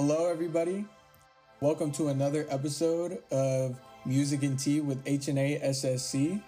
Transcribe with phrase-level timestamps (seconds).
[0.00, 0.84] Hello, everybody.
[1.60, 6.40] Welcome to another episode of Music and Tea with HNA SSC.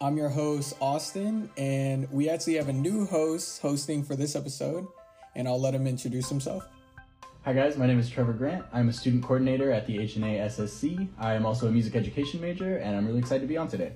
[0.00, 4.86] I'm your host, Austin, and we actually have a new host hosting for this episode,
[5.34, 6.68] and I'll let him introduce himself.
[7.44, 8.64] Hi guys, my name is Trevor Grant.
[8.72, 11.08] I'm a student coordinator at the HNA SSC.
[11.18, 13.90] I am also a music education major, and I'm really excited to be on today.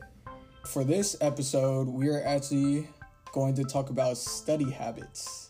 [0.66, 2.88] For this episode, we are actually
[3.30, 5.49] going to talk about study habits.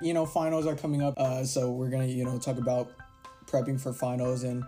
[0.00, 2.92] You know, finals are coming up, uh, so we're gonna, you know, talk about
[3.46, 4.62] prepping for finals, and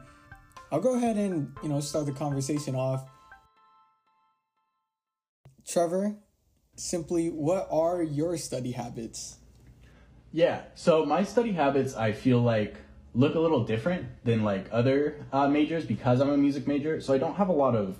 [0.72, 3.04] I'll go ahead and, you know, start the conversation off.
[5.66, 6.16] Trevor,
[6.76, 9.36] simply, what are your study habits?
[10.32, 12.76] Yeah, so my study habits, I feel like,
[13.14, 17.00] look a little different than like other uh, majors because I'm a music major.
[17.00, 17.98] So I don't have a lot of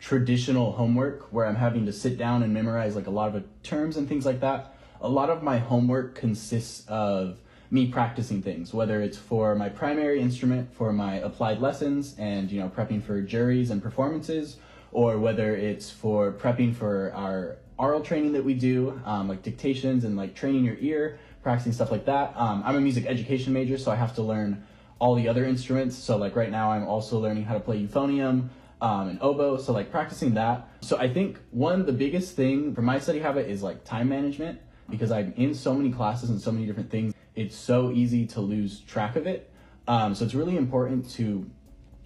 [0.00, 3.96] traditional homework where I'm having to sit down and memorize like a lot of terms
[3.96, 4.74] and things like that.
[5.00, 7.38] A lot of my homework consists of
[7.70, 12.60] me practicing things, whether it's for my primary instrument, for my applied lessons, and you
[12.60, 14.56] know prepping for juries and performances,
[14.90, 20.02] or whether it's for prepping for our aural training that we do, um, like dictations
[20.02, 22.32] and like training your ear, practicing stuff like that.
[22.36, 24.64] Um, I'm a music education major, so I have to learn
[24.98, 25.94] all the other instruments.
[25.96, 28.48] So like right now, I'm also learning how to play euphonium
[28.80, 29.58] um, and oboe.
[29.58, 30.68] So like practicing that.
[30.80, 34.58] So I think one the biggest thing for my study habit is like time management
[34.88, 37.14] because I'm in so many classes and so many different things.
[37.34, 39.50] It's so easy to lose track of it.
[39.86, 41.48] Um, so it's really important to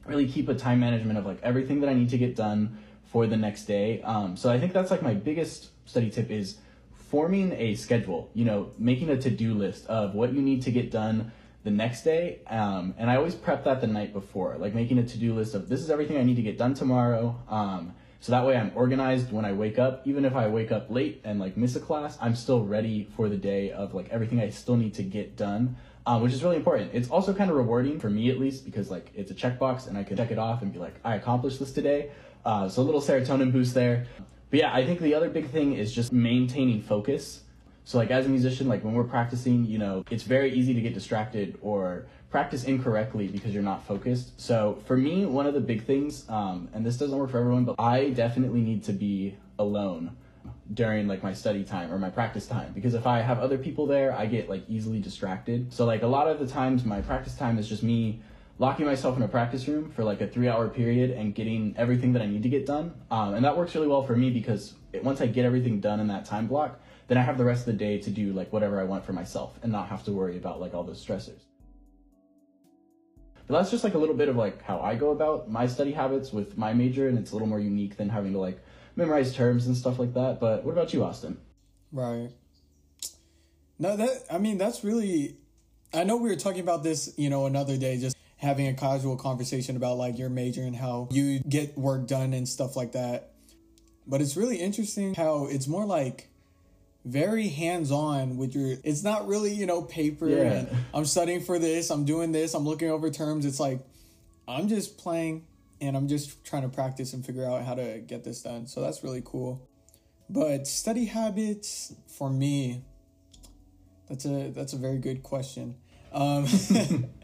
[0.07, 3.27] really keep a time management of like everything that I need to get done for
[3.27, 4.03] the next day.
[4.03, 6.59] Um, so I think that's like my biggest study tip is
[6.95, 10.91] forming a schedule, you know, making a to-do list of what you need to get
[10.91, 11.31] done
[11.63, 12.41] the next day.
[12.47, 15.69] Um, and I always prep that the night before, like making a to-do list of
[15.69, 17.39] this is everything I need to get done tomorrow.
[17.49, 20.03] Um, so that way I'm organized when I wake up.
[20.07, 23.29] Even if I wake up late and like miss a class, I'm still ready for
[23.29, 25.75] the day of like everything I still need to get done.
[26.07, 26.93] Um, which is really important.
[26.95, 29.99] It's also kind of rewarding for me at least because like it's a checkbox and
[29.99, 32.13] I can check it off and be like, I accomplished this today.
[32.45, 34.07] Uh, so a little serotonin boost there.
[34.51, 37.43] But yeah, I think the other big thing is just maintaining focus.
[37.83, 40.81] So like as a musician, like when we're practicing, you know, it's very easy to
[40.81, 44.41] get distracted or practice incorrectly because you're not focused.
[44.41, 47.65] So for me, one of the big things, um, and this doesn't work for everyone,
[47.65, 50.17] but I definitely need to be alone
[50.73, 53.87] during like my study time or my practice time because if I have other people
[53.87, 55.73] there, I get like easily distracted.
[55.75, 58.23] So like a lot of the times my practice time is just me
[58.59, 62.15] locking myself in a practice room for like a three hour period and getting everything
[62.15, 62.95] that I need to get done.
[63.11, 66.01] Um, and that works really well for me because it, once I get everything done
[66.01, 68.51] in that time block, then I have the rest of the day to do like
[68.55, 71.52] whatever I want for myself and not have to worry about like all those stressors.
[73.53, 76.33] That's just like a little bit of like how I go about my study habits
[76.33, 78.59] with my major, and it's a little more unique than having to like
[78.97, 80.41] memorize terms and stuff like that.
[80.41, 81.39] But what about you, Austin?
[81.93, 82.31] Right.
[83.79, 85.37] No, that I mean that's really.
[85.95, 89.17] I know we were talking about this, you know, another day, just having a casual
[89.17, 93.35] conversation about like your major and how you get work done and stuff like that.
[94.07, 96.29] But it's really interesting how it's more like
[97.05, 100.53] very hands-on with your it's not really you know paper Yeah.
[100.53, 103.45] and i'm studying for this i'm doing this i'm looking over terms.
[103.45, 103.81] It's like
[104.47, 105.45] i'm just playing
[105.81, 108.67] and i'm just trying to practice and figure out how to get this done.
[108.69, 109.69] So that's really cool.
[110.31, 112.85] But study habits for me
[114.09, 115.75] that's a that's a very good question.
[116.13, 116.47] Um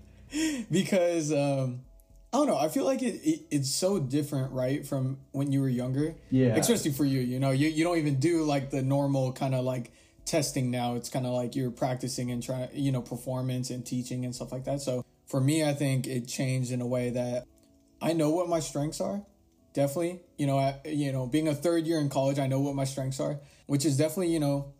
[0.70, 1.82] because um
[2.32, 2.58] I don't know.
[2.58, 6.14] I feel like it, it it's so different, right, from when you were younger.
[6.30, 6.56] Yeah.
[6.56, 9.64] Especially for you, you know, you you don't even do like the normal kind of
[9.64, 9.92] like
[10.26, 10.94] testing now.
[10.94, 14.52] It's kind of like you're practicing and trying, you know, performance and teaching and stuff
[14.52, 14.82] like that.
[14.82, 17.46] So for me, I think it changed in a way that
[18.02, 19.22] I know what my strengths are.
[19.72, 22.74] Definitely, you know, I, you know, being a third year in college, I know what
[22.74, 24.72] my strengths are, which is definitely, you know,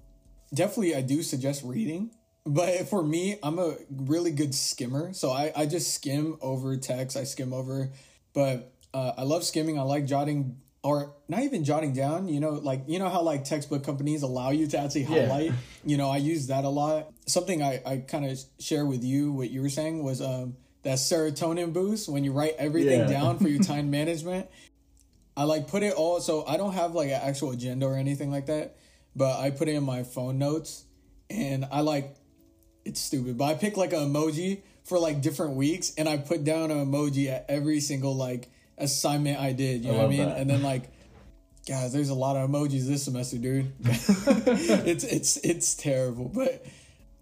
[0.53, 2.11] definitely I do suggest reading.
[2.49, 5.13] But for me, I'm a really good skimmer.
[5.13, 7.15] So I, I just skim over text.
[7.17, 7.91] I skim over,
[8.33, 9.79] but uh, I love skimming.
[9.79, 13.45] I like jotting or not even jotting down, you know, like, you know how like
[13.45, 15.09] textbook companies allow you to actually Yeah.
[15.09, 15.53] highlight,
[15.85, 17.13] you know, I use that a lot.
[17.27, 20.99] Something I, I kind of share with you, what you were saying was, um, that
[20.99, 23.09] serotonin boost when you write everything Yeah.
[23.09, 24.49] down for your time management.
[25.37, 28.31] I like put it all so I don't have like an actual agenda or anything
[28.31, 28.77] like that,
[29.15, 30.85] but I put it in my phone notes
[31.29, 32.17] and I like
[32.89, 36.45] it's stupid, but I pick like an emoji for like different weeks and I put
[36.45, 38.49] down an emoji at every single like
[38.79, 40.29] assignment I did, you I know what I mean?
[40.29, 40.39] that.
[40.39, 40.85] And then like
[41.67, 43.71] guys, there's a lot of emojis this semester, dude.
[43.85, 46.65] it's it's it's terrible, but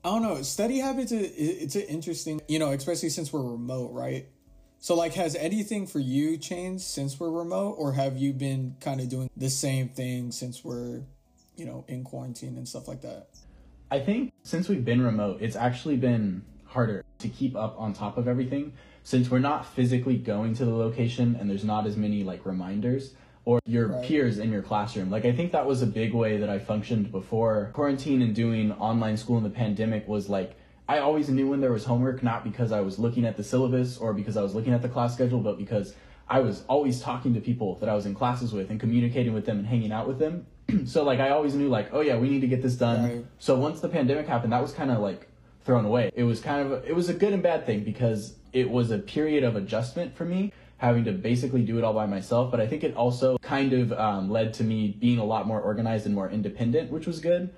[0.05, 0.41] I don't know.
[0.43, 4.27] Study habits, it- it's an interesting, you know, especially since we're remote, right?
[4.79, 9.01] So, like, has anything for you changed since we're remote, or have you been kind
[9.01, 11.01] of doing the same thing since we're,
[11.57, 13.27] you know, in quarantine and stuff like that?
[13.91, 17.05] I think since we've been remote, it's actually been harder.
[17.19, 18.73] to keep up on top of everything
[19.03, 23.15] since we're not physically going to the location and there's not as many like reminders
[23.47, 24.05] or your Right.
[24.05, 25.11] peers in your classroom.
[25.11, 28.73] Like I think that was a big way that I functioned before quarantine and doing
[28.73, 30.57] online school in the pandemic was like
[30.89, 33.97] I always knew when there was homework not because I was looking at the syllabus
[33.97, 35.95] or because I was looking at the class schedule but because
[36.29, 39.47] I was always talking to people that I was in classes with and communicating with
[39.47, 40.47] them and hanging out with them.
[40.85, 43.05] so like I always knew like oh yeah, we need to get this done.
[43.05, 43.27] Right.
[43.39, 45.29] So once the pandemic happened, that was kind of like
[45.65, 46.11] thrown away.
[46.15, 48.99] It was kind of it was a good and bad thing because it was a
[48.99, 52.51] period of adjustment for me, having to basically do it all by myself.
[52.51, 55.61] But I think it also kind of um, led to me being a lot more
[55.61, 57.53] organized and more independent, which was good.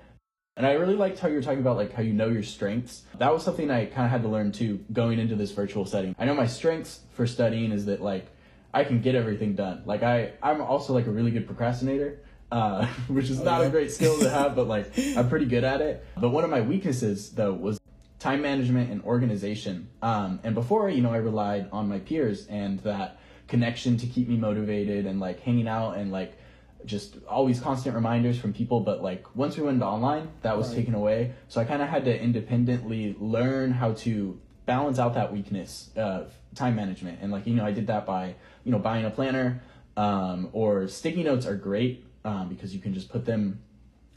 [0.57, 3.03] And I really liked how you were talking about like how you know your strengths.
[3.17, 6.13] That was something I kind of had to learn too going into this virtual setting.
[6.19, 8.27] I know my strengths for studying is that like
[8.73, 9.83] I can get everything done.
[9.85, 12.19] Like I I'm also like a really good procrastinator.
[12.51, 13.67] Uh, which is not yeah.
[13.67, 16.05] a great skill to have, but like I'm pretty good at it.
[16.17, 17.79] But one of my weaknesses though was
[18.19, 19.89] time management and organization.
[20.01, 24.27] Um, and before, you know, I relied on my peers and that connection to keep
[24.27, 26.37] me motivated and like hanging out and like
[26.85, 28.81] just always constant reminders from people.
[28.81, 30.77] But like once we went online, that was Right.
[30.77, 31.33] taken away.
[31.47, 36.31] So I kind of had to independently learn how to balance out that weakness of
[36.55, 37.19] time management.
[37.21, 39.61] And like, you know, I did that by, you know, buying a planner
[39.97, 43.61] um, or sticky notes are great um, because you can just put them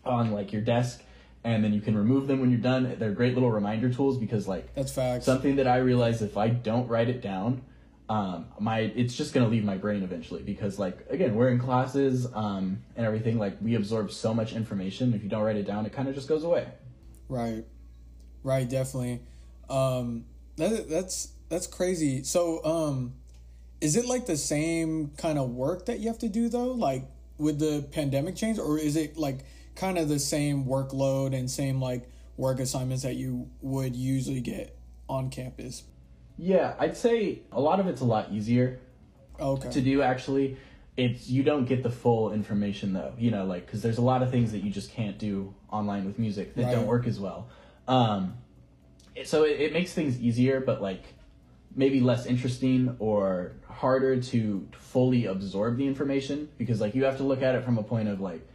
[0.04, 1.02] on like your desk
[1.44, 2.96] and then you can remove them when you're done.
[2.98, 5.24] They're great little reminder tools because like That's facts.
[5.24, 7.62] something that I realize if I don't write it down,
[8.08, 12.26] um, my it's just gonna leave my brain eventually because like again we're in classes
[12.34, 15.14] um, and everything like we absorb so much information.
[15.14, 16.68] If you don't write it down, it kind of just goes away.
[17.28, 17.64] Right.
[18.42, 19.22] Right, definitely.
[19.68, 20.26] Um
[20.56, 22.22] that that's that's crazy.
[22.22, 23.14] So um
[23.80, 26.72] is it like the same kind of work that you have to do though?
[26.72, 27.04] Like
[27.42, 29.44] with the pandemic change or is it like
[29.74, 34.76] kind of the same workload and same like work assignments that you would usually get
[35.08, 35.84] on campus?
[36.38, 38.80] Yeah, I'd say a lot of it's a lot easier
[39.40, 39.70] Okay.
[39.70, 40.56] to do actually
[40.96, 44.22] it's you don't get the full information though you know like because there's a lot
[44.22, 47.48] of things that you just can't do online with music that don't work as well
[47.88, 48.34] um
[49.24, 51.02] so it, it makes things easier but like
[51.74, 57.22] maybe less interesting or harder to fully absorb the information because like you have to
[57.22, 58.46] look at it from a point of like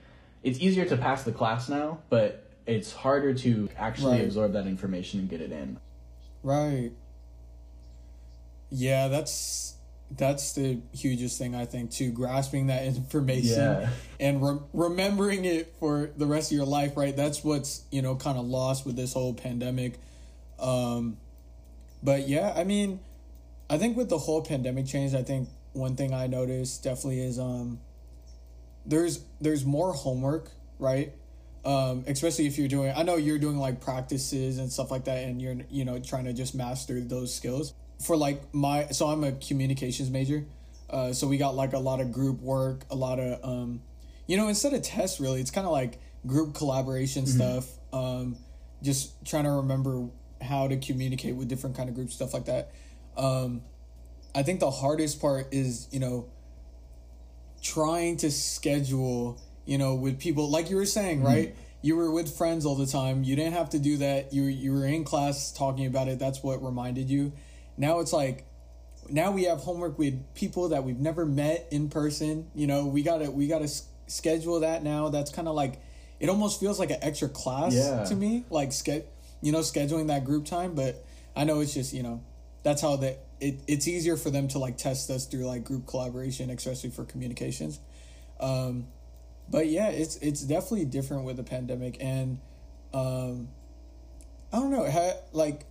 [0.43, 4.25] it's easier to pass the class now but it's harder to actually Right.
[4.25, 5.77] absorb that information and get it in
[6.43, 6.91] Right.
[8.69, 9.75] Yeah, that's
[10.15, 12.11] that's the hugest thing I think too.
[12.11, 13.89] Grasping that information Yeah.
[14.19, 16.95] and re- remembering it for the rest of your life.
[16.95, 17.15] Right.
[17.15, 19.99] That's what's you know kind of lost with this whole pandemic.
[20.59, 21.17] Um,
[22.03, 22.99] but yeah, I mean,
[23.69, 27.39] I think with the whole pandemic change, I think one thing I noticed definitely is
[27.39, 27.79] um,
[28.85, 31.13] there's there's more homework, right?
[31.65, 35.23] Um, especially if you're doing, I know you're doing like practices and stuff like that,
[35.23, 37.73] and you're you know trying to just master those skills.
[37.99, 40.45] For like my, so I'm a communications major,
[40.89, 43.81] uh, so we got like a lot of group work, a lot of um,
[44.27, 47.65] you know, instead of tests, really, it's kind of like group collaboration stuff.
[47.93, 48.37] Um,
[48.83, 50.07] just trying to remember
[50.41, 52.71] how to communicate with different kind of groups, stuff like that.
[53.17, 53.61] Um,
[54.35, 56.29] I think the hardest part is you know
[57.61, 61.55] trying to schedule, you know, with people like you were saying, right?
[61.81, 63.23] You were with friends all the time.
[63.23, 64.33] You didn't have to do that.
[64.33, 66.19] You you were in class talking about it.
[66.19, 67.33] That's what reminded you.
[67.77, 68.45] Now it's like
[69.09, 72.47] now we have homework with people that we've never met in person.
[72.55, 75.09] You know, we got to we got to s- schedule that now.
[75.09, 75.79] That's kind of like
[76.19, 78.03] it almost feels like an extra class Yeah.
[78.05, 79.05] to me, like ske-
[79.41, 81.03] you know, scheduling that group time, but
[81.35, 82.21] I know it's just, you know,
[82.63, 85.87] that's how that it, it's easier for them to like test us through like group
[85.87, 87.79] collaboration, especially for communications.
[88.39, 88.87] Um,
[89.49, 92.39] but yeah, it's it's definitely different with the pandemic, and
[92.93, 93.49] um,
[94.51, 95.65] I don't know, like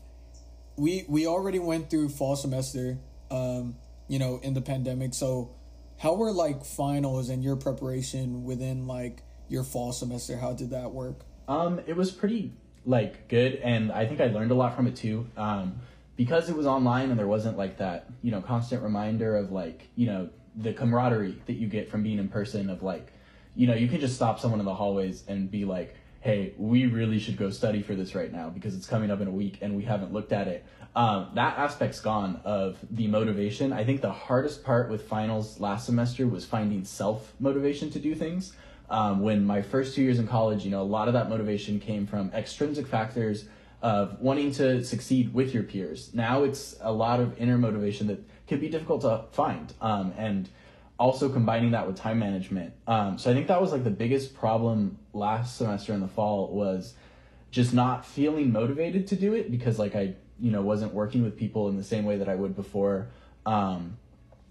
[0.76, 2.98] we we already went through fall semester,
[3.30, 3.76] um,
[4.08, 5.14] you know, in the pandemic.
[5.14, 5.54] So
[5.98, 10.36] how were like finals and your preparation within like your fall semester?
[10.36, 11.20] How did that work?
[11.48, 12.52] Um, it was pretty
[12.84, 15.26] like good, and I think I learned a lot from it too.
[15.36, 15.80] Um,
[16.16, 19.88] because it was online and there wasn't like that, you know, constant reminder of like,
[19.96, 22.70] you know, the camaraderie that you get from being in person.
[22.70, 23.12] Of like,
[23.54, 26.86] you know, you can just stop someone in the hallways and be like, "Hey, we
[26.86, 29.58] really should go study for this right now because it's coming up in a week
[29.60, 33.72] and we haven't looked at it." Um, that aspect's gone of the motivation.
[33.72, 38.14] I think the hardest part with finals last semester was finding self motivation to do
[38.14, 38.54] things
[38.88, 41.80] um, when my first two years in college, you know, a lot of that motivation
[41.80, 43.46] came from extrinsic factors
[43.82, 46.10] of wanting to succeed with your peers.
[46.14, 50.48] Now it's a lot of inner motivation that can be difficult to find, um, and
[50.98, 52.72] also combining that with time management.
[52.86, 56.48] Um, so I think that was like the biggest problem last semester in the fall
[56.48, 56.94] was
[57.50, 61.36] just not feeling motivated to do it because like I you know wasn't working with
[61.36, 63.08] people in the same way that I would before,
[63.44, 63.96] um,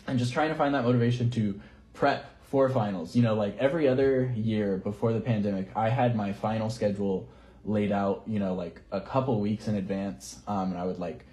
[0.07, 1.59] and just trying to find that motivation to
[1.93, 3.15] prep for finals.
[3.15, 7.27] You know, like every other year before the pandemic, I had my final schedule
[7.65, 8.23] laid out.
[8.27, 11.25] You know, like a couple weeks in advance, um, and I would like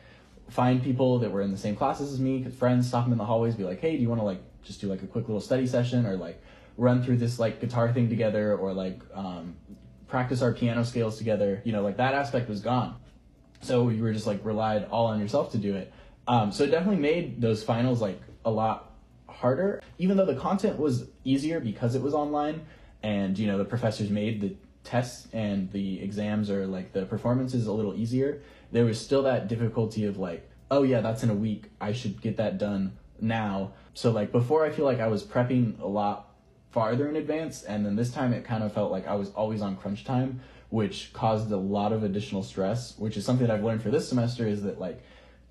[0.48, 3.24] find people that were in the same classes as me, friends, stop them in the
[3.24, 5.40] hallways, be like, hey, do you want to like just do like a quick little
[5.40, 6.40] study session or like
[6.76, 9.56] run through this like guitar thing together or like um,
[10.08, 11.62] practice our piano scales together.
[11.64, 12.96] You know, like that aspect was gone.
[13.60, 15.92] So you were just like relied all on yourself to do it.
[16.28, 18.92] Um, so it definitely made those finals like a lot
[19.28, 22.64] harder, even though the content was easier because it was online
[23.02, 27.66] and you know the professors made the tests and the exams or like the performances
[27.66, 28.42] a little easier.
[28.72, 31.70] There was still that difficulty of like, oh yeah, that's in a week.
[31.80, 33.72] I should get that done now.
[33.94, 36.30] So like before, I feel like I was prepping a lot
[36.70, 39.60] farther in advance, and then this time it kind of felt like I was always
[39.60, 42.98] on crunch time, which caused a lot of additional stress.
[42.98, 45.02] Which is something that I've learned for this semester is that like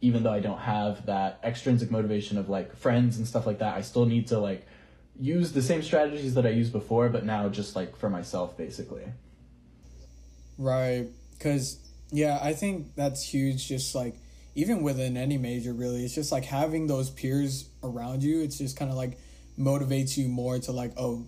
[0.02, 3.76] even though I don't have that extrinsic motivation of like friends and stuff like that,
[3.76, 4.66] I still need to like
[5.22, 9.06] use the same strategies that I used before, but now just like for myself basically.
[10.58, 11.08] Right.
[11.40, 11.78] Cause
[12.12, 13.68] yeah, I think that's huge.
[13.68, 14.16] Just like
[14.56, 18.42] even within any major, really, it's just like having those peers around you.
[18.42, 19.18] It's just kind of like
[19.58, 21.26] motivates you more to like, oh,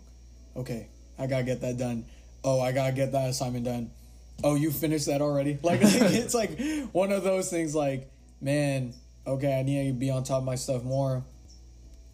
[0.58, 2.06] okay, I gotta get that done.
[2.44, 3.92] Oh, I gotta get that assignment done.
[4.44, 5.60] Oh, you finished that already?
[5.64, 6.60] Like it's like
[6.92, 7.74] one of those things.
[7.76, 8.94] Like, man,
[9.26, 11.24] okay, I need to be on top of my stuff more.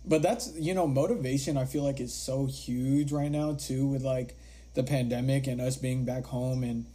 [0.09, 1.55] But that's you know motivation.
[1.55, 4.35] I feel like is so huge right now too with like
[4.73, 6.85] the pandemic and us being back home and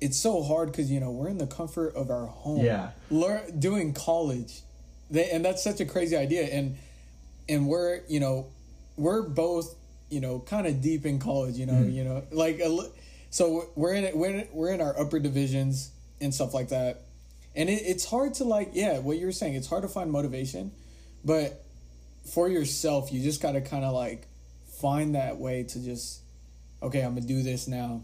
[0.00, 2.64] it's so hard because you know we're in the comfort of our home.
[2.64, 2.90] Yeah.
[3.10, 4.62] Learn doing college,
[5.10, 6.44] they, and that's such a crazy idea.
[6.44, 6.78] And
[7.48, 8.46] and we're you know
[8.96, 9.74] we're both
[10.08, 11.56] you know kind of deep in college.
[11.56, 11.92] You know mm.
[11.92, 12.90] you know like a,
[13.28, 17.02] so we're in it we're in, we're in our upper divisions and stuff like that.
[17.54, 19.54] And it, it's hard to like yeah what you're saying.
[19.54, 20.72] It's hard to find motivation,
[21.24, 21.62] but
[22.24, 24.26] for yourself you just got to kind of like
[24.80, 26.20] find that way to just
[26.82, 28.02] okay I'm gonna do this now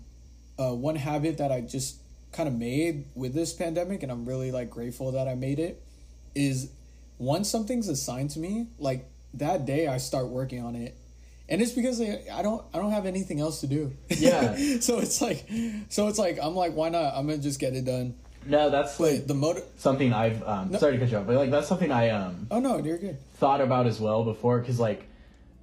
[0.58, 1.98] uh, one habit that I just
[2.32, 5.82] kind of made with this pandemic, and I'm really like grateful that I made it,
[6.34, 6.70] is
[7.18, 10.94] once something's assigned to me, like that day I start working on it.
[11.48, 13.92] And it's because I don't I don't have anything else to do.
[14.08, 14.56] Yeah.
[14.80, 15.48] so it's like
[15.88, 17.14] so it's like I'm like why not?
[17.14, 18.14] I'm gonna just get it done.
[18.46, 19.64] No, that's like the motive.
[19.76, 20.78] Something I've um, no.
[20.78, 22.46] sorry to cut you off, but like that's something I um.
[22.50, 23.18] Oh no, you're good.
[23.34, 25.06] Thought about as well before, because like,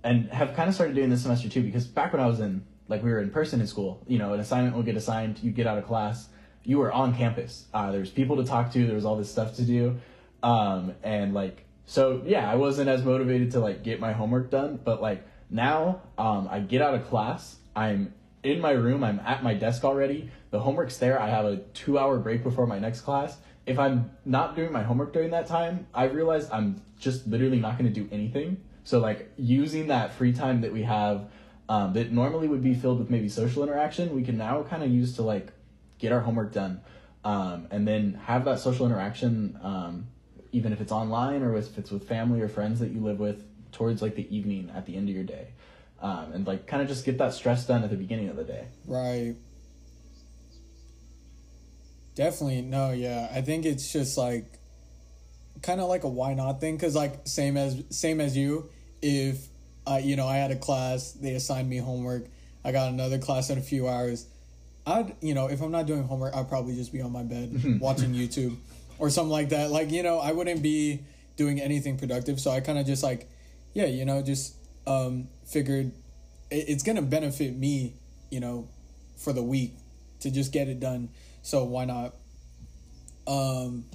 [0.03, 1.61] and have kind of started doing this semester too.
[1.61, 4.03] Because back when I was in like we were in person in school.
[4.07, 6.27] You know, an assignment would get assigned, you get out of class,
[6.63, 7.65] you were on campus.
[7.73, 9.97] Uh, there's people to talk to, there was all this stuff to do,
[10.41, 14.79] um, and like so yeah, I wasn't as motivated to like get my homework done,
[14.83, 19.43] but like now um, I get out of class, I'm in my room, I'm at
[19.43, 20.29] my desk already.
[20.51, 21.19] The homework's there.
[21.19, 23.37] I have a two hour break before my next class.
[23.65, 27.77] If I'm not doing my homework during that time, I realize I'm just literally not
[27.77, 28.61] going to do anything.
[28.83, 31.29] So like using that free time that we have
[31.69, 34.89] um, that normally would be filled with maybe social interaction, we can now kind of
[34.89, 35.53] use to like
[35.97, 36.81] get our homework done,
[37.23, 40.07] um, and then have that social interaction, um,
[40.51, 43.45] even if it's online or if it's with family or friends that you live with,
[43.71, 45.47] towards like the evening at the end of your day,
[46.03, 48.43] um, and like kind of just get that stress done at the beginning of the
[48.43, 48.65] day.
[48.85, 49.35] Right.
[52.13, 53.29] Definitely no, yeah.
[53.33, 54.45] I think it's just like
[55.63, 58.69] kind of like a why not thing because like same as same as you
[59.01, 59.47] if
[59.85, 62.25] uh, you know, I had a class, they assigned me homework.
[62.63, 64.25] I got another class in a few hours.
[64.85, 67.79] I'd, you know, if I'm not doing homework, I'd probably just be on my bed
[67.81, 68.55] watching YouTube
[68.99, 69.71] or something like that.
[69.71, 71.01] Like, you know, I wouldn't be
[71.35, 72.39] doing anything productive.
[72.39, 73.29] So I kind of just like,
[73.73, 74.55] yeah, you know, just
[74.87, 75.91] um, figured
[76.51, 77.93] it, it's going to benefit me,
[78.29, 78.67] you know,
[79.17, 79.73] for the week
[80.21, 81.09] to just get it done.
[81.41, 82.13] So why not?
[83.27, 83.85] Um,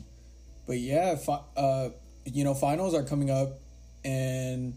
[0.66, 1.90] but yeah, fi- uh,
[2.25, 3.59] you know, finals are coming up
[4.04, 4.75] and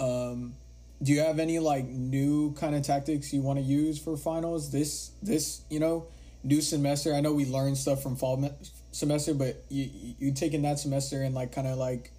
[0.00, 0.54] um,
[1.02, 4.70] do you have any like new kind of tactics you want to use for finals
[4.70, 6.06] this this you know
[6.42, 7.14] new semester?
[7.14, 8.52] I know we learned stuff from fall me-
[8.92, 12.10] semester, but you you taking that semester and like kind of like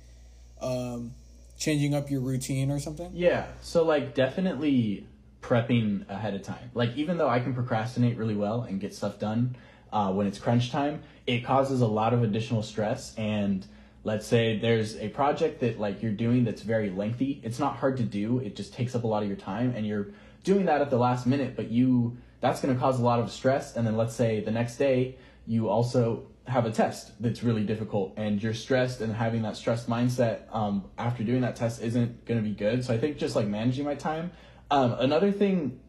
[0.61, 1.11] um,
[1.57, 3.11] changing up your routine or something?
[3.13, 3.47] Yeah.
[3.61, 5.07] So like definitely
[5.41, 6.71] prepping ahead of time.
[6.73, 9.55] Like even though I can procrastinate really well and get stuff done
[9.91, 13.65] uh, when it's crunch time, it causes a lot of additional stress and
[14.03, 17.97] let's say there's a project that like you're doing that's very lengthy it's not hard
[17.97, 20.07] to do it just takes up a lot of your time and you're
[20.45, 23.29] doing that at the last minute but you that's going to cause a lot of
[23.29, 27.63] stress and then let's say the next day you also have a test that's really
[27.63, 32.25] difficult and you're stressed and having that stressed mindset um, after doing that test isn't
[32.25, 34.31] going to be good so i think just like managing my time
[34.71, 35.79] um, another thing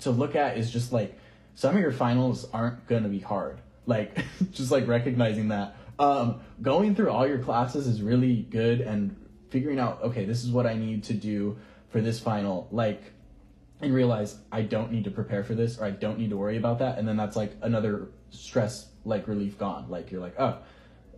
[0.00, 1.18] to look at is just like
[1.54, 3.60] some of your finals aren't going to be hard.
[3.86, 5.76] Like, just like recognizing that.
[5.98, 9.14] Um, going through all your classes is really good and
[9.50, 11.58] figuring out, okay, this is what I need to do
[11.90, 12.68] for this final.
[12.70, 13.02] Like,
[13.80, 16.56] and realize I don't need to prepare for this or I don't need to worry
[16.56, 16.98] about that.
[16.98, 19.86] And then that's like another stress like relief gone.
[19.88, 20.58] Like you're like, oh,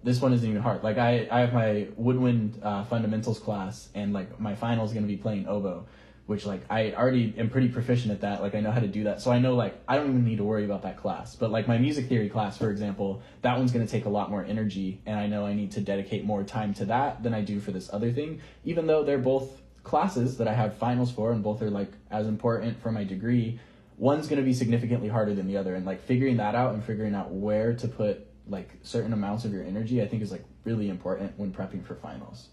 [0.02, 0.82] this one isn't even hard.
[0.82, 5.00] Like I, I have my woodwind uh, fundamentals class and like my final is to
[5.00, 5.86] be playing oboe,
[6.26, 8.42] which like I already am pretty proficient at that.
[8.42, 9.20] Like I know how to do that.
[9.20, 11.36] So I know like I don't even need to worry about that class.
[11.36, 14.44] But like my music theory class, for example, that one's to take a lot more
[14.44, 17.60] energy and I know I need to dedicate more time to that than I do
[17.60, 21.42] for this other thing, even though they're both classes that I have finals for, and
[21.42, 23.58] both are like as important for my degree.
[24.02, 26.82] One's going to be significantly harder than the other, and like figuring that out and
[26.82, 30.44] figuring out where to put like certain amounts of your energy, I think is like
[30.64, 32.48] really important when prepping for finals.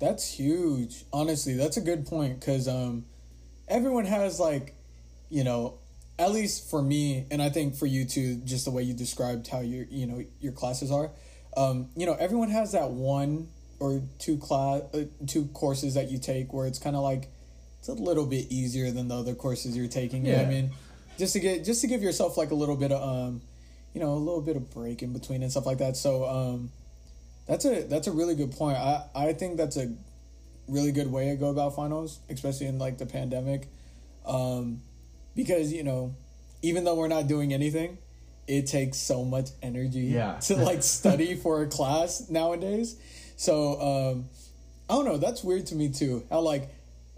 [0.00, 1.04] That's huge.
[1.12, 3.04] Honestly, that's a good point because um,
[3.68, 4.74] everyone has like,
[5.30, 5.78] you know,
[6.18, 9.46] at least for me, and I think for you too, just the way you described
[9.46, 11.12] how your you know your classes are.
[11.56, 13.46] Um, you know, everyone has that one
[13.78, 17.31] or two class uh, two courses that you take where it's kind of like
[17.82, 20.24] it's a little bit easier than the other courses you're taking.
[20.24, 20.30] Yeah.
[20.30, 20.70] You know I mean,
[21.18, 23.40] just to get just to give yourself like a little bit of um,
[23.92, 25.96] you know, a little bit of break in between and stuff like that.
[25.96, 26.70] So um,
[27.48, 28.76] that's a that's a really good point.
[28.76, 29.92] I I think that's a
[30.68, 33.66] really good way to go about finals, especially in like the pandemic,
[34.26, 34.80] um,
[35.34, 36.14] because you know,
[36.62, 37.98] even though we're not doing anything,
[38.46, 40.34] it takes so much energy yeah.
[40.42, 42.94] to like study for a class nowadays.
[43.34, 44.26] So um,
[44.88, 45.18] I don't know.
[45.18, 46.24] That's weird to me too.
[46.30, 46.68] How like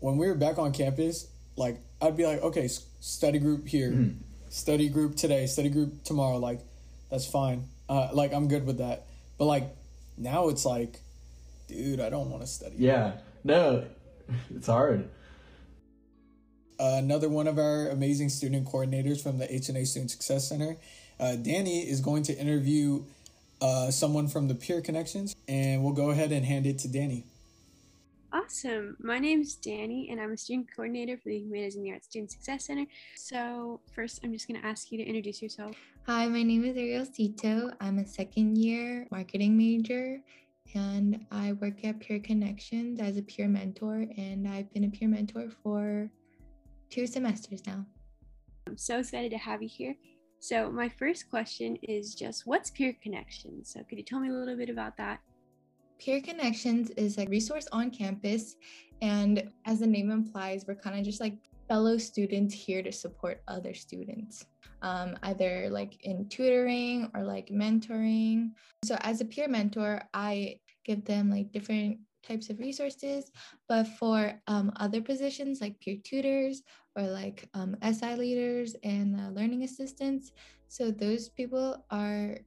[0.04, 4.18] when we were back on campus, like I'd be like, okay, study group here, mm.
[4.50, 6.36] study group today, study group tomorrow.
[6.36, 6.60] Like
[7.10, 7.64] that's fine.
[7.88, 9.06] Uh, like I'm good with that.
[9.38, 9.64] But like
[10.18, 11.00] now it's like,
[11.68, 12.74] dude, I don't want to study.
[12.76, 13.12] Yeah,
[13.44, 13.86] no,
[14.54, 15.08] it's hard.
[16.78, 20.76] Uh, another one of our amazing student coordinators from the HNA Student Success Center,
[21.18, 23.04] uh, Danny, is going to interview
[23.62, 27.24] uh, someone from the Peer Connections, and we'll go ahead and hand it to Danny.
[28.34, 28.96] Awesome.
[28.98, 32.06] My name is Danny, and I'm a student coordinator for the Humanities and the Arts
[32.06, 32.84] Student Success Center.
[33.14, 35.76] So, first, I'm just going to ask you to introduce yourself.
[36.08, 37.70] Hi, my name is Ariel Cito.
[37.80, 40.18] I'm a second year marketing major,
[40.74, 45.08] and I work at Peer Connections as a peer mentor, and I've been a peer
[45.08, 46.10] mentor for
[46.90, 47.86] two semesters now.
[48.66, 49.94] I'm so excited to have you here.
[50.40, 53.72] So, my first question is just what's Peer Connections?
[53.72, 55.20] So, could you tell me a little bit about that?
[55.98, 58.56] Peer Connections is a resource on campus.
[59.02, 61.36] And as the name implies, we're kind of just like
[61.68, 64.46] fellow students here to support other students,
[64.82, 68.50] um, either like in tutoring or like mentoring.
[68.84, 73.30] So, as a peer mentor, I give them like different types of resources.
[73.68, 76.62] But for um, other positions like peer tutors
[76.96, 80.32] or like um, SI leaders and uh, learning assistants,
[80.68, 82.38] so those people are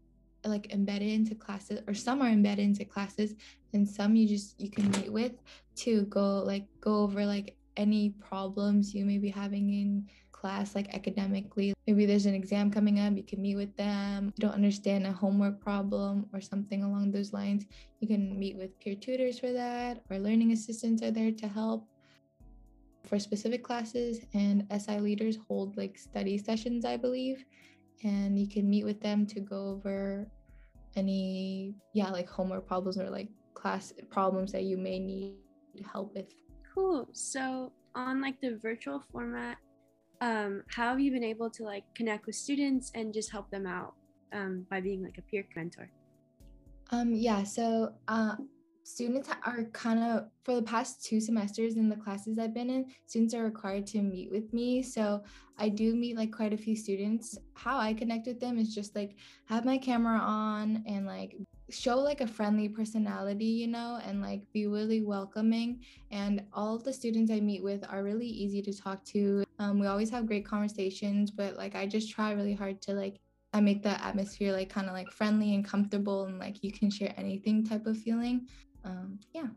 [0.45, 3.35] like embedded into classes or some are embedded into classes
[3.73, 5.33] and some you just you can meet with
[5.75, 10.07] to go like go over like any problems you may be having in
[10.39, 11.73] class, like academically.
[11.87, 14.33] Maybe there's an exam coming up, you can meet with them.
[14.37, 17.65] You don't understand a homework problem or something along those lines,
[17.99, 21.87] you can meet with peer tutors for that, or learning assistants are there to help
[23.03, 24.19] for specific classes.
[24.33, 27.43] And SI leaders hold like study sessions, I believe,
[28.03, 30.27] and you can meet with them to go over
[30.95, 35.35] any, yeah, like homework problems or like class problems that you may need
[35.91, 36.33] help with.
[36.73, 37.07] Cool.
[37.13, 39.57] So, on like the virtual format,
[40.21, 43.65] um, how have you been able to like connect with students and just help them
[43.65, 43.93] out
[44.33, 45.89] um, by being like a peer mentor?
[46.91, 48.35] Um, yeah, so uh,
[48.87, 52.85] students are kind of for the past two semesters in the classes I've been in,
[53.05, 54.81] students are required to meet with me.
[54.81, 55.23] So
[55.57, 57.37] I do meet like quite a few students.
[57.53, 61.35] How I connect with them is just like have my camera on and like
[61.69, 65.83] show like a friendly personality, you know, and like be really welcoming.
[66.11, 69.43] And all the students I meet with are really easy to talk to.
[69.59, 73.19] Um, we always have great conversations, but like I just try really hard to like
[73.53, 76.89] I make the atmosphere like kind of like friendly and comfortable and like you can
[76.89, 78.47] share anything type of feeling.
[78.83, 79.47] Um, yeah.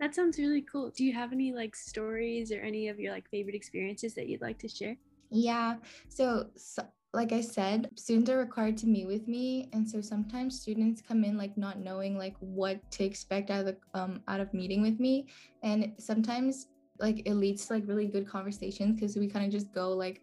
[0.00, 0.90] That sounds really cool.
[0.90, 4.42] Do you have any like stories or any of your like favorite experiences that you'd
[4.42, 4.96] like to share?
[5.30, 5.76] Yeah.
[6.08, 10.60] So, so like I said, students are required to meet with me, and so sometimes
[10.60, 14.40] students come in like not knowing like what to expect out of the um out
[14.40, 15.28] of meeting with me,
[15.62, 16.66] and sometimes
[16.98, 20.22] like it leads to like really good conversations because we kind of just go like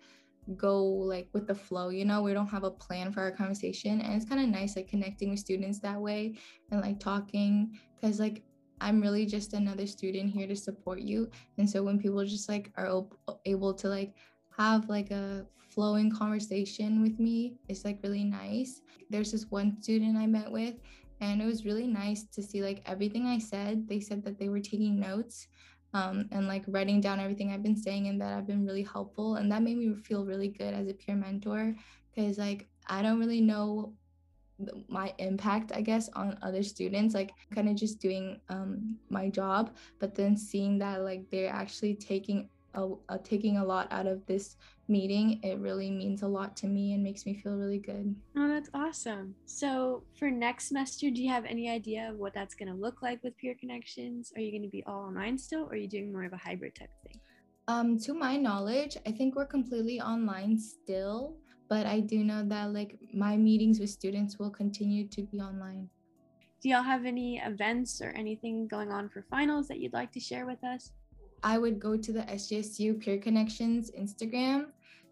[0.57, 4.01] go like with the flow you know we don't have a plan for our conversation
[4.01, 6.35] and it's kind of nice like connecting with students that way
[6.71, 8.43] and like talking because like
[8.79, 12.71] i'm really just another student here to support you and so when people just like
[12.75, 14.13] are op- able to like
[14.57, 18.81] have like a flowing conversation with me it's like really nice.
[19.09, 20.75] There's this one student I met with
[21.21, 23.87] and it was really nice to see like everything I said.
[23.87, 25.47] They said that they were taking notes
[25.93, 29.35] um, and like writing down everything I've been saying and that I've been really helpful.
[29.35, 31.75] And that made me feel really good as a peer mentor
[32.13, 33.93] because like I don't really know
[34.87, 39.75] my impact i guess on other students like kind of just doing um, my job
[39.99, 44.25] but then seeing that like they're actually taking a, a, taking a lot out of
[44.25, 44.55] this
[44.87, 48.15] meeting it really means a lot to me and makes me feel really good.
[48.37, 49.35] Oh that's awesome.
[49.45, 53.01] So for next semester do you have any idea of what that's going to look
[53.01, 54.31] like with peer connections?
[54.35, 56.37] Are you going to be all online still or are you doing more of a
[56.37, 57.19] hybrid type thing?
[57.67, 61.37] Um, to my knowledge i think we're completely online still
[61.71, 65.87] but I do know that like my meetings with students will continue to be online.
[66.61, 70.19] Do y'all have any events or anything going on for finals that you'd like to
[70.19, 70.91] share with us?
[71.43, 74.65] I would go to the SJSU Peer Connections Instagram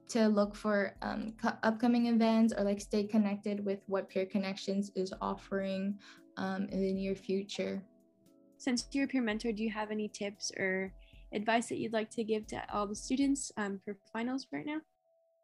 [0.10, 5.14] to look for um, upcoming events or like stay connected with what Peer Connections is
[5.22, 5.98] offering
[6.36, 7.82] um, in the near future.
[8.58, 10.92] Since you're a peer mentor, do you have any tips or
[11.32, 14.82] advice that you'd like to give to all the students um, for finals right now?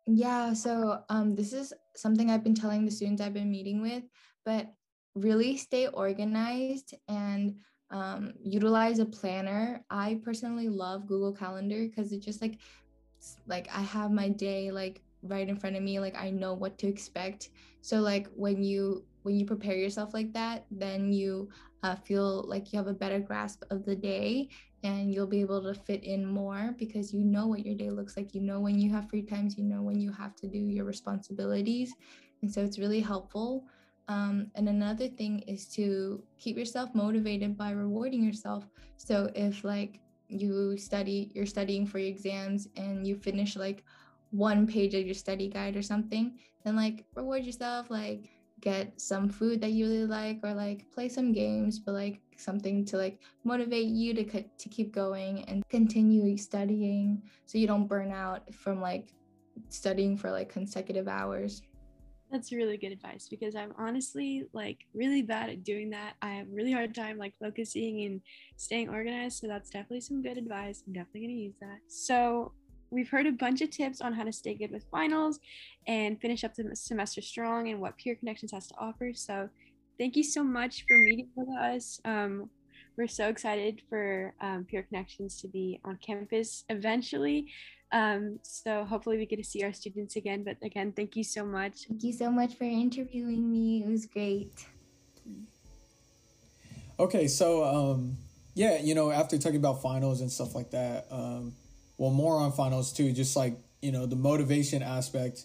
[0.08, 4.04] Yeah, so um, this is something I've been telling the students I've been meeting with,
[4.46, 4.68] but
[5.16, 7.56] really stay organized and
[7.90, 9.84] um, utilize a planner.
[9.90, 12.60] I personally love Google Calendar because it just like
[13.48, 16.78] like I have my day like right in front of me, like I know what
[16.80, 17.50] to expect.
[17.82, 21.50] So like when you when you prepare yourself like that, then you
[21.84, 24.50] uh, feel like you have a better grasp of the day
[24.86, 28.16] and you'll be able to fit in more because you know what your day looks
[28.16, 28.36] like.
[28.36, 30.86] You know when you have free times, you know when you have to do your
[30.86, 31.92] responsibilities.
[32.42, 33.66] And so it's really helpful.
[34.08, 38.68] Um, and another thing is to keep yourself motivated by rewarding yourself.
[38.98, 43.84] So if like you study, you're studying for your exams and you finish like
[44.30, 48.30] one page of your study guide or something, then like reward yourself, like
[48.66, 52.84] get some food that you really like or like play some games but like something
[52.84, 58.12] to like motivate you to to keep going and continue studying so you don't burn
[58.12, 59.14] out from like
[59.70, 61.62] studying for like consecutive hours.
[62.32, 66.16] That's really good advice because i'm honestly like really bad at doing that.
[66.24, 68.20] I have really hard time like focusing and
[68.58, 70.84] staying organized so that's definitely some good advice.
[70.88, 71.80] I'm definitely going to use that.
[71.88, 72.52] So
[72.96, 75.42] We've heard a bunch of tips on how to stay good with finals
[75.86, 79.12] and finish up the semester strong and what Peer Connections has to offer.
[79.14, 79.50] So,
[80.00, 82.00] thank you so much for meeting with us.
[82.06, 82.50] Um,
[82.96, 87.52] we're so excited for um, Peer Connections to be on campus eventually.
[87.92, 90.46] Um, so, hopefully, we get to see our students again.
[90.46, 91.88] But again, thank you so much.
[91.90, 93.84] Thank you so much for interviewing me.
[93.84, 94.68] It was great.
[96.98, 98.16] Okay, so um,
[98.54, 101.54] yeah, you know, after talking about finals and stuff like that, um,
[101.98, 105.44] well more on finals too just like you know the motivation aspect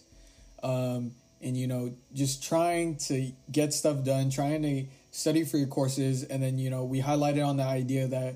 [0.63, 1.11] um,
[1.41, 6.23] and you know just trying to get stuff done trying to study for your courses
[6.23, 8.35] and then you know we highlighted on the idea that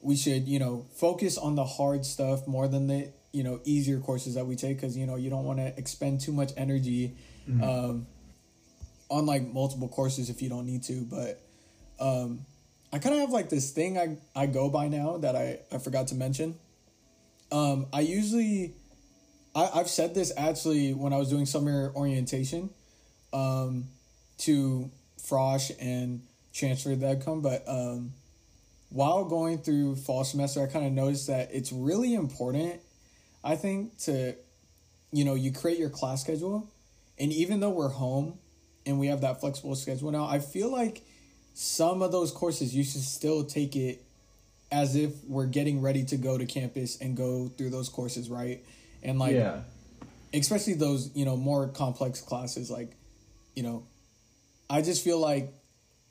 [0.00, 3.98] we should you know focus on the hard stuff more than the you know easier
[3.98, 7.14] courses that we take because you know you don't want to expend too much energy
[7.48, 7.62] mm-hmm.
[7.62, 8.06] um,
[9.08, 11.40] on like multiple courses if you don't need to but
[12.00, 12.44] um,
[12.92, 15.78] i kind of have like this thing I, I go by now that I, I
[15.78, 16.56] forgot to mention
[17.52, 18.74] um, I usually,
[19.54, 22.70] I, I've said this actually when I was doing summer orientation,
[23.32, 23.84] um,
[24.38, 28.12] to Frosh and Chancellor come, but um,
[28.88, 32.80] while going through fall semester, I kind of noticed that it's really important,
[33.44, 34.34] I think, to,
[35.12, 36.70] you know, you create your class schedule,
[37.18, 38.38] and even though we're home
[38.84, 41.02] and we have that flexible schedule now, I feel like
[41.54, 44.02] some of those courses you should still take it
[44.72, 48.64] as if we're getting ready to go to campus and go through those courses, right?
[49.02, 49.60] And like, yeah.
[50.34, 52.92] especially those you know more complex classes, like,
[53.54, 53.86] you know,
[54.68, 55.52] I just feel like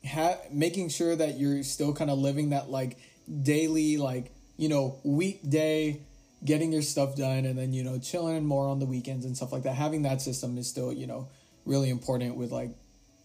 [0.08, 2.98] ha- making sure that you're still kind of living that like
[3.42, 6.00] daily, like you know, weekday
[6.44, 9.52] getting your stuff done and then you know chilling more on the weekends and stuff
[9.52, 11.28] like that having that system is still you know
[11.66, 12.72] really important with like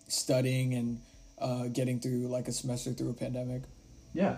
[0.08, 1.00] studying and
[1.38, 3.62] uh, getting through like a semester through a pandemic
[4.12, 4.36] yeah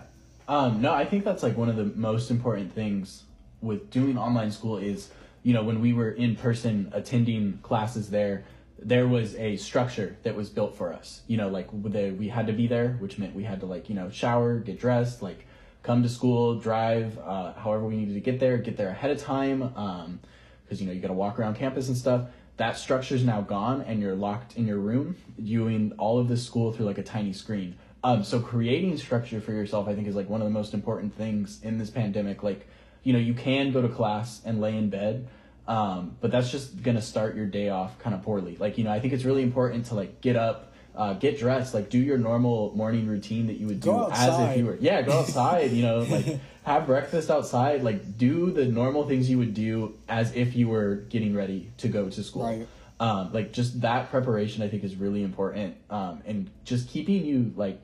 [0.49, 3.23] um, no, I think that's like one of the most important things
[3.61, 5.09] with doing online school is,
[5.43, 8.45] you know, when we were in person attending classes there,
[8.79, 11.21] there was a structure that was built for us.
[11.27, 13.89] You know, like the, we had to be there, which meant we had to like,
[13.89, 15.45] you know, shower, get dressed, like
[15.83, 19.21] come to school, drive, uh, however we needed to get there, get there ahead of
[19.21, 19.61] time.
[19.75, 20.19] Um,
[20.67, 22.23] cause you know, you got to walk around campus and stuff.
[22.57, 26.43] That structure is now gone and you're locked in your room doing all of this
[26.43, 30.15] school through like a tiny screen um, so creating structure for yourself, I think, is
[30.15, 32.43] like one of the most important things in this pandemic.
[32.43, 32.67] Like,
[33.03, 35.27] you know, you can go to class and lay in bed,
[35.67, 38.55] Um, but that's just gonna start your day off kind of poorly.
[38.57, 41.75] Like you know, I think it's really important to like get up, uh, get dressed,
[41.75, 45.01] like do your normal morning routine that you would do as if you were yeah,
[45.03, 45.71] go outside.
[45.71, 47.83] you know, like have breakfast outside.
[47.83, 51.87] Like do the normal things you would do as if you were getting ready to
[51.87, 52.45] go to school.
[52.47, 52.67] Right.
[52.99, 55.77] Um, like just that preparation, I think is really important.
[55.89, 57.79] Um, and just keeping you like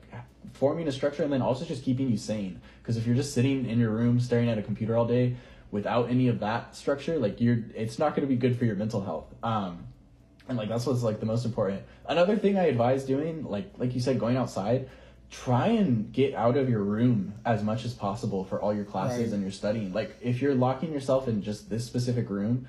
[0.52, 2.60] forming a structure, and then also just keeping you sane.
[2.82, 5.36] Because if you're just sitting in your room staring at a computer all day
[5.70, 8.76] without any of that structure, like you're, it's not going to be good for your
[8.76, 9.26] mental health.
[9.42, 9.86] Um,
[10.48, 11.82] and like that's what's like the most important.
[12.08, 14.88] Another thing I advise doing, like like you said, going outside.
[15.28, 19.18] Try and get out of your room as much as possible for all your classes
[19.18, 19.32] Right.
[19.32, 19.92] and your studying.
[19.92, 22.68] Like if you're locking yourself in just this specific room,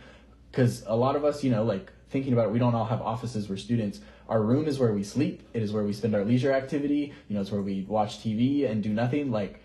[0.57, 2.99] because a lot of us, you know, like thinking about it, we don't all have
[2.99, 3.47] offices.
[3.47, 3.99] We're students.
[4.27, 5.47] Our room is where we sleep.
[5.53, 7.13] It is where we spend our leisure activity.
[7.27, 9.29] You know, it's where we watch TV and do nothing.
[9.29, 9.61] Like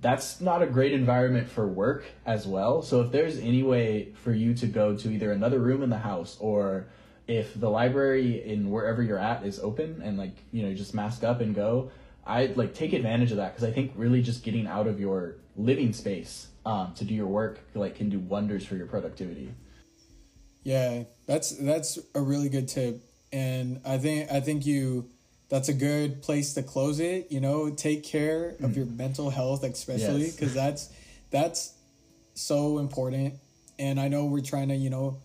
[0.00, 2.82] that's not a great environment for work as well.
[2.82, 5.98] So if there's any way for you to go to either another room in the
[5.98, 6.86] house or
[7.26, 11.24] if the library in wherever you're at is open and like you know just mask
[11.24, 11.90] up and go
[12.26, 15.34] i like take advantage of that because i think really just getting out of your
[15.54, 19.52] living space um, to do your work like can do wonders for your productivity
[20.64, 23.00] Yeah, that's that's a really good tip,
[23.32, 25.08] and I think I think you
[25.48, 27.30] that's a good place to close it.
[27.30, 30.36] You know, take care of your mental health, especially Yes.
[30.36, 30.90] because that's
[31.30, 31.72] that's
[32.34, 33.34] so important.
[33.78, 35.18] And I know we're trying to you know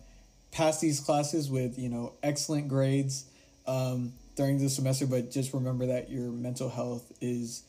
[0.52, 3.26] pass these classes with you know excellent grades
[3.66, 7.64] um, during the semester, but just remember that your mental health is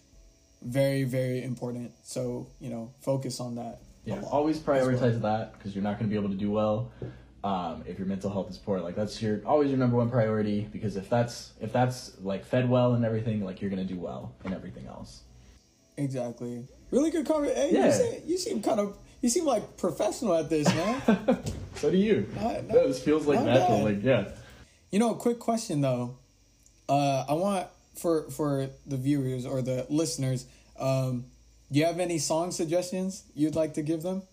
[0.61, 1.91] very very important.
[2.03, 3.79] So you know, focus on that.
[4.05, 4.77] yeah always as well.
[4.77, 6.91] prioritize that because you're not going to be able to do well
[7.49, 10.67] um, if your mental health is poor like that's your always your number one priority
[10.75, 14.33] because if that's if that's like fed well and everything like you're to do well
[14.45, 15.21] in everything else
[15.97, 16.67] Exactly.
[16.91, 17.55] Really good comment.
[17.55, 17.85] Hey, Yeah.
[17.85, 21.01] you, seem, you seem kind of you seem like professional at this, man.
[21.75, 23.83] so do you Not- not- this feels like natural bad.
[23.95, 24.29] like yeah
[24.91, 26.17] you know, a quick question though.
[26.87, 30.45] Uh, I want for for the viewers or the listeners.
[30.79, 31.25] Um,
[31.71, 34.23] do you have any song suggestions you'd like to give them?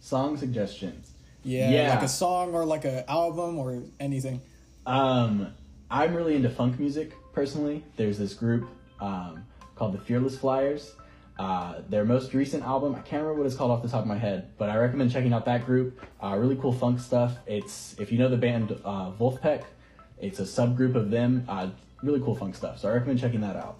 [0.00, 1.10] song suggestions
[1.46, 1.94] Yeah, Yeah.
[1.94, 4.40] like a song or like a album or anything.
[4.84, 5.54] Um,
[5.90, 7.84] I'm really into funk music personally.
[7.96, 8.68] There's this group
[9.00, 9.44] um,
[9.76, 10.94] called the Fearless Flyers.
[11.38, 14.06] Uh, their most recent album, I can't remember what it's called off the top of
[14.06, 16.00] my head, but I recommend checking out that group.
[16.22, 17.36] Uh, really cool funk stuff.
[17.46, 19.62] It's if you know the band uh, Vulfpeck,
[20.18, 21.44] it's a subgroup of them.
[21.46, 21.68] Uh,
[22.02, 22.78] really cool funk stuff.
[22.80, 23.76] So I recommend checking that out.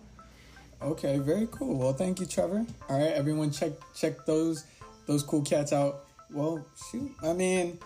[0.83, 1.77] Okay, very cool.
[1.79, 2.67] Well, thank you, Trevor.
[2.91, 4.65] All right, everyone, check check those
[5.07, 6.06] those cool cats out.
[6.33, 7.79] Well, shoot, I mean,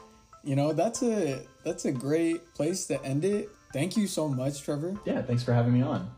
[0.42, 3.50] you know, that's a that's a great place to end it.
[3.72, 4.96] Thank you so much, Trevor.
[5.04, 6.10] Yeah, thanks for having me on.